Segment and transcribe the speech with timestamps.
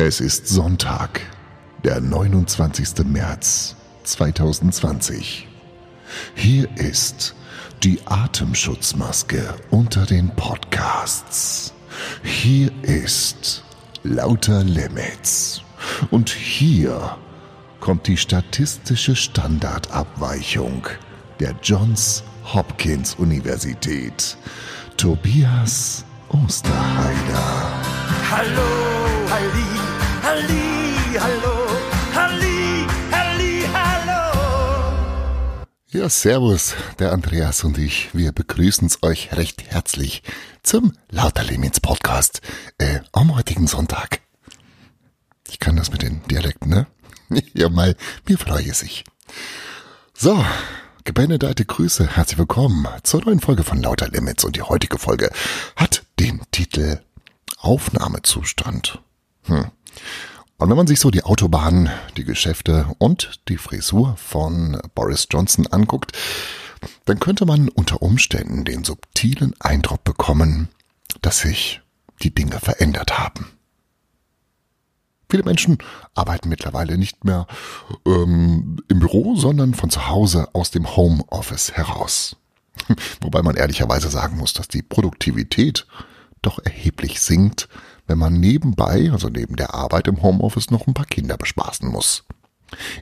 [0.00, 1.22] Es ist Sonntag,
[1.82, 3.04] der 29.
[3.04, 3.74] März
[4.04, 5.48] 2020.
[6.36, 7.34] Hier ist
[7.82, 11.74] die Atemschutzmaske unter den Podcasts.
[12.22, 13.64] Hier ist
[14.04, 15.62] Lauter Limits.
[16.12, 17.16] Und hier
[17.80, 20.86] kommt die statistische Standardabweichung
[21.40, 22.22] der Johns
[22.54, 24.36] Hopkins Universität.
[24.96, 27.72] Tobias Osterheider.
[28.30, 28.88] Hallo,
[29.30, 29.77] Halli,
[30.28, 31.66] Halli, hallo,
[32.14, 35.64] Halli, Halli, hallo.
[35.90, 40.22] Ja, servus, der Andreas und ich, wir begrüßen's euch recht herzlich
[40.62, 42.42] zum Lauter Limits Podcast
[42.76, 44.20] äh, am heutigen Sonntag.
[45.48, 46.86] Ich kann das mit den Dialekten, ne?
[47.54, 47.96] ja, mal,
[48.28, 49.04] mir freue sich.
[50.12, 50.44] So,
[51.04, 55.30] gebenedete Grüße, herzlich willkommen zur neuen Folge von Lauter Limits und die heutige Folge
[55.74, 57.00] hat den Titel
[57.56, 59.00] Aufnahmezustand.
[59.44, 59.70] Hm.
[60.58, 65.68] Und wenn man sich so die Autobahn, die Geschäfte und die Frisur von Boris Johnson
[65.68, 66.12] anguckt,
[67.04, 70.68] dann könnte man unter Umständen den subtilen Eindruck bekommen,
[71.22, 71.80] dass sich
[72.22, 73.50] die Dinge verändert haben.
[75.30, 75.78] Viele Menschen
[76.14, 77.46] arbeiten mittlerweile nicht mehr
[78.06, 82.36] ähm, im Büro, sondern von zu Hause aus dem Homeoffice heraus.
[83.20, 85.86] Wobei man ehrlicherweise sagen muss, dass die Produktivität
[86.40, 87.68] doch erheblich sinkt,
[88.08, 92.24] wenn man nebenbei, also neben der Arbeit im Homeoffice, noch ein paar Kinder bespaßen muss.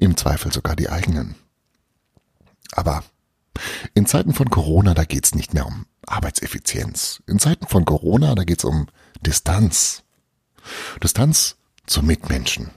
[0.00, 1.36] Im Zweifel sogar die eigenen.
[2.72, 3.04] Aber
[3.94, 7.22] in Zeiten von Corona, da geht's nicht mehr um Arbeitseffizienz.
[7.26, 8.88] In Zeiten von Corona, da geht's um
[9.20, 10.02] Distanz.
[11.02, 12.70] Distanz zu Mitmenschen.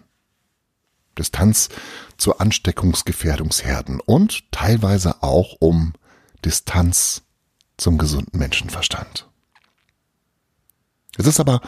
[1.18, 1.70] Distanz
[2.18, 5.94] zu Ansteckungsgefährdungsherden und teilweise auch um
[6.46, 7.24] Distanz
[7.78, 9.28] zum gesunden Menschenverstand.
[11.18, 11.62] Es ist aber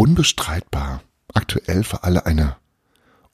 [0.00, 1.02] unbestreitbar
[1.34, 2.56] aktuell für alle eine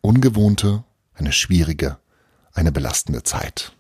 [0.01, 0.83] ungewohnte,
[1.15, 1.97] eine schwierige,
[2.55, 3.71] eine belastende Zeit.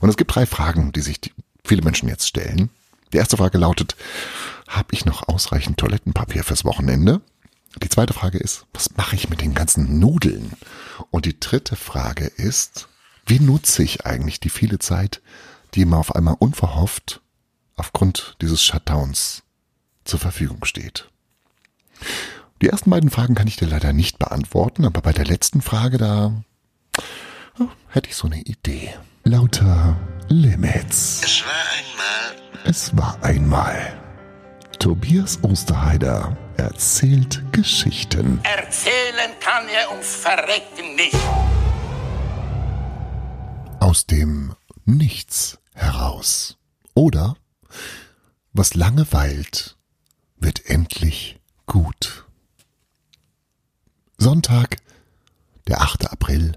[0.00, 1.20] Und es gibt drei Fragen, die sich
[1.62, 2.70] viele Menschen jetzt stellen.
[3.12, 3.96] Die erste Frage lautet,
[4.66, 7.20] habe ich noch ausreichend Toilettenpapier fürs Wochenende?
[7.82, 10.52] Die zweite Frage ist, was mache ich mit den ganzen Nudeln?
[11.10, 12.88] Und die dritte Frage ist,
[13.26, 15.20] wie nutze ich eigentlich die viele Zeit,
[15.74, 17.20] die mir auf einmal unverhofft
[17.76, 19.42] aufgrund dieses Shutdowns
[20.04, 21.11] zur Verfügung steht?
[22.60, 25.98] Die ersten beiden Fragen kann ich dir leider nicht beantworten, aber bei der letzten Frage
[25.98, 26.32] da
[27.58, 28.94] oh, hätte ich so eine Idee.
[29.24, 29.96] Lauter
[30.28, 31.22] Limits.
[31.24, 33.98] Es war einmal Es war einmal.
[34.78, 38.40] Tobias Osterheider erzählt Geschichten.
[38.42, 41.16] Erzählen kann er ums Verrecken nicht.
[43.80, 46.56] aus dem Nichts heraus.
[46.94, 47.36] Oder
[48.52, 49.76] was lange weilt,
[50.36, 52.24] wird endlich gut.
[54.18, 54.76] Sonntag,
[55.66, 56.12] der 8.
[56.12, 56.56] April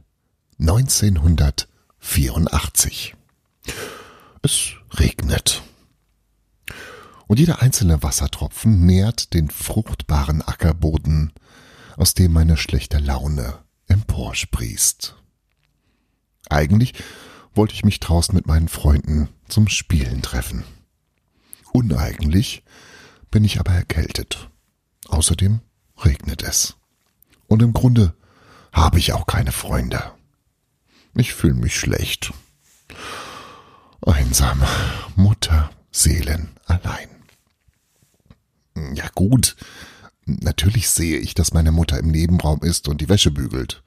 [0.60, 3.16] 1984.
[4.42, 5.64] Es regnet.
[7.28, 11.32] Und jeder einzelne Wassertropfen nährt den fruchtbaren Ackerboden,
[11.98, 15.16] aus dem meine schlechte Laune emporsprießt.
[16.50, 16.94] Eigentlich
[17.56, 20.64] wollte ich mich draußen mit meinen Freunden zum Spielen treffen.
[21.72, 22.64] Uneigentlich
[23.32, 24.50] bin ich aber erkältet.
[25.08, 25.62] Außerdem
[26.04, 26.76] regnet es.
[27.48, 28.14] Und im Grunde
[28.72, 30.12] habe ich auch keine Freunde.
[31.16, 32.34] Ich fühle mich schlecht.
[34.06, 34.62] Einsam,
[35.16, 37.10] Mutter, Seelen allein.
[38.94, 39.56] Ja gut,
[40.26, 43.82] natürlich sehe ich, dass meine Mutter im Nebenraum ist und die Wäsche bügelt.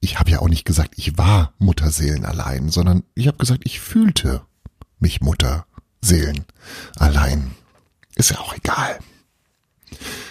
[0.00, 3.78] Ich habe ja auch nicht gesagt, ich war Mutterseelen allein, sondern ich habe gesagt, ich
[3.78, 4.42] fühlte
[4.98, 6.44] mich Mutterseelen
[6.96, 7.54] allein.
[8.16, 8.98] Ist ja auch egal.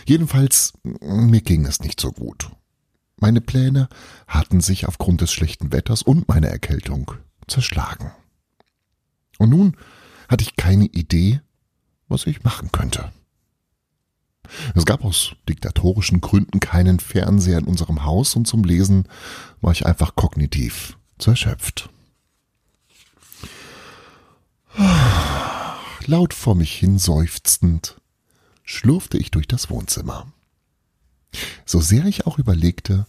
[0.06, 2.50] Jedenfalls, mir ging es nicht so gut.
[3.18, 3.88] Meine Pläne
[4.28, 7.12] hatten sich aufgrund des schlechten Wetters und meiner Erkältung
[7.48, 8.12] zerschlagen.
[9.38, 9.78] Und nun
[10.28, 11.42] hatte ich keine Idee,
[12.08, 13.12] was ich machen könnte.
[14.76, 19.08] Es gab aus diktatorischen Gründen keinen Fernseher in unserem Haus und zum Lesen
[19.62, 21.90] war ich einfach kognitiv zu erschöpft.
[26.06, 28.01] Laut vor mich hin seufzend
[28.72, 30.32] schlurfte ich durch das Wohnzimmer.
[31.66, 33.06] So sehr ich auch überlegte,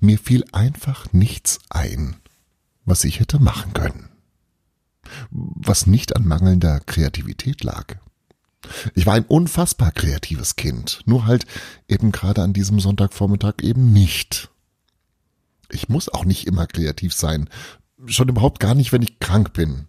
[0.00, 2.16] mir fiel einfach nichts ein,
[2.84, 4.08] was ich hätte machen können.
[5.30, 7.96] Was nicht an mangelnder Kreativität lag.
[8.94, 11.46] Ich war ein unfassbar kreatives Kind, nur halt
[11.88, 14.50] eben gerade an diesem Sonntagvormittag eben nicht.
[15.70, 17.50] Ich muss auch nicht immer kreativ sein,
[18.06, 19.88] schon überhaupt gar nicht, wenn ich krank bin.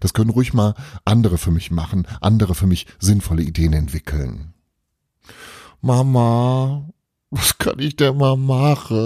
[0.00, 0.74] Das können ruhig mal
[1.04, 4.54] andere für mich machen, andere für mich sinnvolle Ideen entwickeln.
[5.80, 6.88] Mama,
[7.30, 8.98] Was kann ich denn mal machen?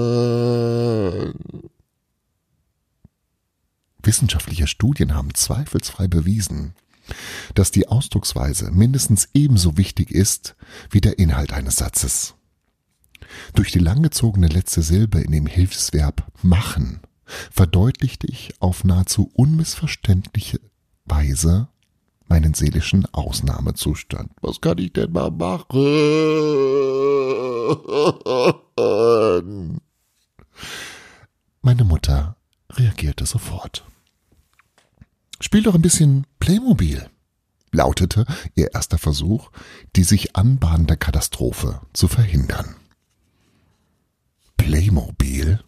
[4.03, 6.75] Wissenschaftliche Studien haben zweifelsfrei bewiesen,
[7.55, 10.55] dass die Ausdrucksweise mindestens ebenso wichtig ist
[10.91, 12.35] wie der Inhalt eines Satzes.
[13.55, 17.01] Durch die langgezogene letzte Silbe in dem Hilfsverb machen
[17.51, 20.61] verdeutlichte ich auf nahezu unmissverständliche
[21.05, 21.69] Weise
[22.29, 24.31] meinen seelischen Ausnahmezustand.
[24.41, 25.83] Was kann ich denn mal machen?
[31.61, 32.37] Meine Mutter
[32.73, 33.85] reagierte sofort.
[35.41, 37.11] Spiel doch ein bisschen Playmobil,
[37.71, 39.51] lautete ihr erster Versuch,
[39.97, 42.77] die sich anbahnende Katastrophe zu verhindern.
[44.57, 45.61] Playmobil?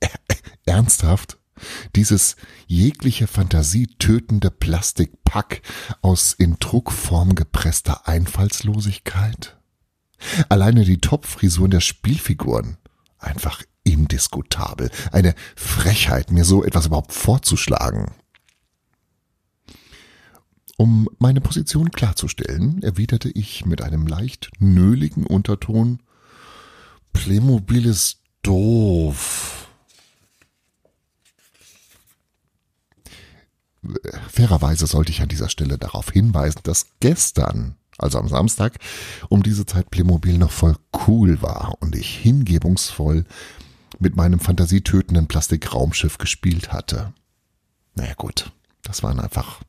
[0.66, 1.38] Ernsthaft?
[1.96, 2.36] Dieses
[2.66, 5.62] jegliche Fantasie tötende Plastikpack
[6.02, 9.56] aus in Druckform gepresster Einfallslosigkeit?
[10.48, 12.78] Alleine die Topfrisuren der Spielfiguren.
[13.18, 14.90] Einfach indiskutabel.
[15.12, 18.12] Eine Frechheit, mir so etwas überhaupt vorzuschlagen.
[20.76, 26.00] Um meine Position klarzustellen, erwiderte ich mit einem leicht nöligen Unterton
[27.14, 29.53] Playmobil ist doof.
[34.30, 38.78] Fairerweise sollte ich an dieser Stelle darauf hinweisen, dass gestern, also am Samstag,
[39.28, 40.76] um diese Zeit Playmobil noch voll
[41.06, 43.24] cool war und ich hingebungsvoll
[43.98, 47.12] mit meinem fantasietötenden Plastikraumschiff gespielt hatte.
[47.94, 48.52] Naja gut,
[48.82, 49.60] das waren einfach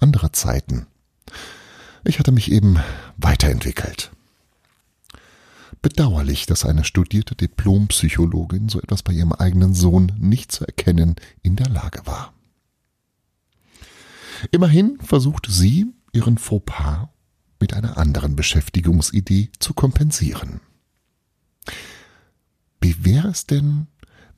[0.00, 0.86] andere Zeiten.
[2.04, 2.78] Ich hatte mich eben
[3.16, 4.10] weiterentwickelt.
[5.80, 11.56] Bedauerlich, dass eine studierte Diplompsychologin so etwas bei ihrem eigenen Sohn nicht zu erkennen in
[11.56, 12.32] der Lage war.
[14.50, 17.08] Immerhin versucht sie, ihren Fauxpas
[17.60, 20.60] mit einer anderen Beschäftigungsidee zu kompensieren.
[22.80, 23.86] Wie wäre es denn,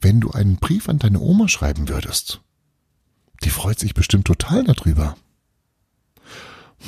[0.00, 2.42] wenn du einen Brief an deine Oma schreiben würdest?
[3.42, 5.16] Die freut sich bestimmt total darüber.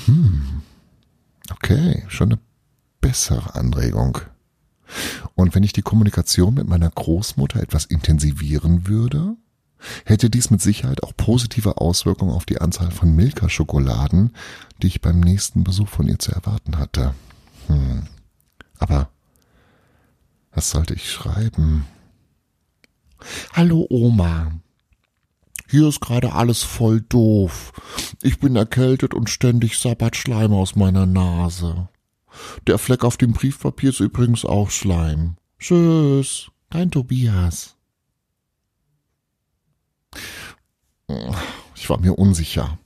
[0.05, 0.63] Hm,
[1.51, 2.41] okay, schon eine
[3.01, 4.19] bessere Anregung.
[5.35, 9.37] Und wenn ich die Kommunikation mit meiner Großmutter etwas intensivieren würde,
[10.05, 14.35] hätte dies mit Sicherheit auch positive Auswirkungen auf die Anzahl von Milka-Schokoladen,
[14.83, 17.15] die ich beim nächsten Besuch von ihr zu erwarten hatte.
[17.67, 18.07] Hm.
[18.79, 19.11] Aber
[20.53, 21.87] was sollte ich schreiben?
[23.53, 24.53] Hallo Oma.
[25.69, 27.73] Hier ist gerade alles voll doof.
[28.23, 31.89] Ich bin erkältet und ständig sabbert Schleim aus meiner Nase.
[32.67, 35.37] Der Fleck auf dem Briefpapier ist übrigens auch Schleim.
[35.59, 37.76] Tschüss, dein Tobias.
[41.75, 42.79] Ich war mir unsicher.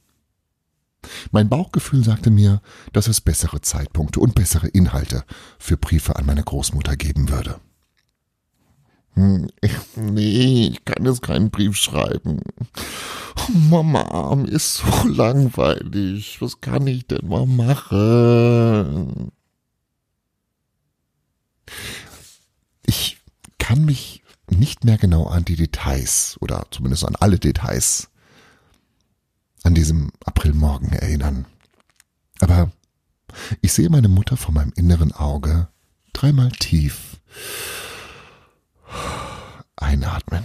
[1.30, 2.60] Mein Bauchgefühl sagte mir,
[2.92, 5.24] dass es bessere Zeitpunkte und bessere Inhalte
[5.58, 7.60] für Briefe an meine Großmutter geben würde.
[9.14, 9.48] Hm,
[9.96, 12.40] nee, ich kann jetzt keinen Brief schreiben.
[13.48, 16.40] Mama, mir ist so langweilig.
[16.40, 19.32] Was kann ich denn mal machen?
[22.86, 23.18] Ich
[23.58, 24.19] kann mich
[24.50, 28.10] nicht mehr genau an die Details oder zumindest an alle Details
[29.62, 31.46] an diesem Aprilmorgen erinnern.
[32.40, 32.70] Aber
[33.60, 35.68] ich sehe meine Mutter vor meinem inneren Auge
[36.12, 37.20] dreimal tief
[39.76, 40.44] einatmen.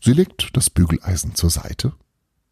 [0.00, 1.94] Sie legt das Bügeleisen zur Seite,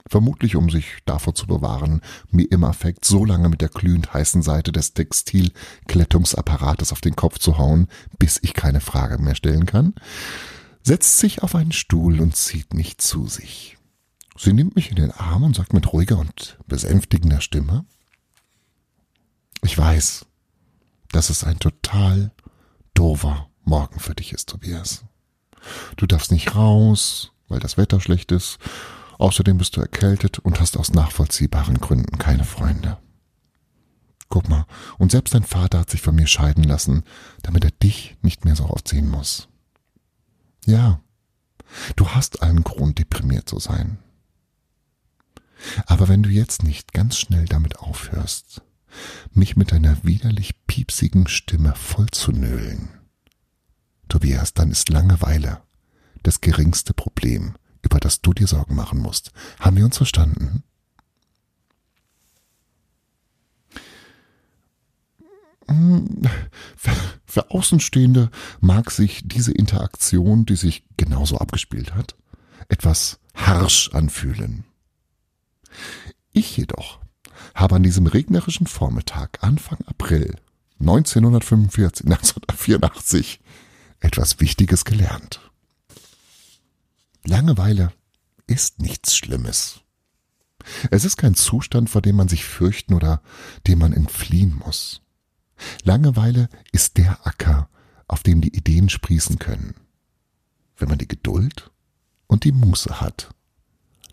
[0.09, 4.43] vermutlich um sich davor zu bewahren, mir im Affekt so lange mit der glühend heißen
[4.43, 9.95] Seite des Textilklettungsapparates auf den Kopf zu hauen, bis ich keine Frage mehr stellen kann,
[10.83, 13.77] setzt sich auf einen Stuhl und zieht mich zu sich.
[14.37, 17.85] Sie nimmt mich in den Arm und sagt mit ruhiger und besänftigender Stimme,
[19.65, 20.27] ich weiß,
[21.13, 22.33] dass es ein total
[22.95, 25.05] doofer Morgen für dich ist, Tobias.
[25.97, 28.59] Du darfst nicht raus, weil das Wetter schlecht ist.
[29.23, 32.99] Außerdem bist du erkältet und hast aus nachvollziehbaren Gründen keine Freunde.
[34.29, 34.67] Guck mal,
[34.99, 37.05] und selbst dein Vater hat sich von mir scheiden lassen,
[37.41, 39.47] damit er dich nicht mehr so oft sehen muss.
[40.67, 41.00] Ja,
[41.95, 43.99] du hast allen Grund, deprimiert zu sein.
[45.87, 48.62] Aber wenn du jetzt nicht ganz schnell damit aufhörst,
[49.31, 52.88] mich mit deiner widerlich piepsigen Stimme vollzunölen,
[54.09, 55.62] Tobias, dann ist Langeweile
[56.25, 59.33] das geringste Problem, über das du dir Sorgen machen musst.
[59.61, 60.62] Haben wir uns verstanden?
[66.77, 66.93] Für,
[67.25, 72.17] für Außenstehende mag sich diese Interaktion, die sich genauso abgespielt hat,
[72.69, 74.65] etwas harsch anfühlen.
[76.33, 77.01] Ich jedoch
[77.55, 80.37] habe an diesem regnerischen Vormittag Anfang April
[80.81, 83.41] 1945, 1984
[84.01, 85.52] etwas Wichtiges gelernt.
[87.25, 87.93] Langeweile
[88.47, 89.81] ist nichts Schlimmes.
[90.91, 93.23] Es ist kein Zustand, vor dem man sich fürchten oder
[93.67, 95.02] dem man entfliehen muss.
[95.85, 97.69] Langeweile ist der Acker,
[98.09, 99.75] auf dem die Ideen sprießen können.
[100.76, 101.71] Wenn man die Geduld
[102.26, 103.31] und die Muße hat,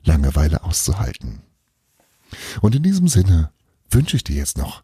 [0.04, 1.42] Langeweile auszuhalten.
[2.62, 3.52] Und in diesem Sinne
[3.90, 4.84] wünsche ich dir jetzt noch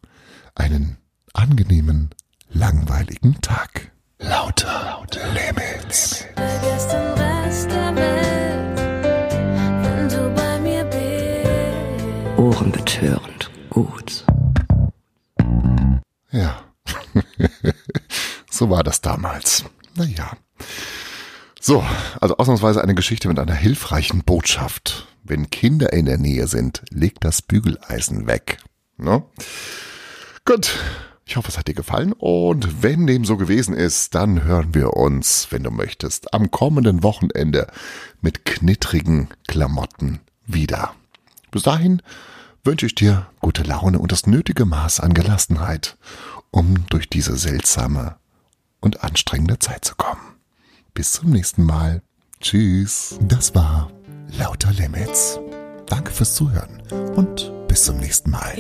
[0.56, 0.98] einen
[1.34, 2.10] angenehmen,
[2.50, 3.92] langweiligen Tag.
[4.20, 6.26] Lauter, lauter Limits.
[6.36, 7.25] Vergiss
[12.72, 13.00] bist.
[13.00, 14.26] Ohrenbetörend gut.
[16.32, 16.62] Ja.
[18.50, 19.66] so war das damals.
[19.96, 20.32] Naja.
[21.60, 21.84] So,
[22.22, 25.08] also ausnahmsweise eine Geschichte mit einer hilfreichen Botschaft.
[25.24, 28.60] Wenn Kinder in der Nähe sind, legt das Bügeleisen weg.
[28.98, 29.24] Ne?
[30.46, 30.78] Gut.
[31.28, 34.94] Ich hoffe, es hat dir gefallen und wenn dem so gewesen ist, dann hören wir
[34.94, 37.66] uns, wenn du möchtest, am kommenden Wochenende
[38.22, 40.94] mit knittrigen Klamotten wieder.
[41.50, 42.04] Bis dahin
[42.66, 45.98] wünsche ich dir gute Laune und das nötige Maß an Gelassenheit,
[46.52, 48.16] um durch diese seltsame
[48.82, 50.36] und anstrengende Zeit zu kommen.
[50.94, 52.02] Bis zum nächsten Mal.
[52.42, 53.18] Tschüss.
[53.22, 53.92] Das war
[54.38, 55.40] Lauter Limits.
[55.88, 56.82] Danke fürs Zuhören
[57.16, 58.54] und bis zum nächsten Mal.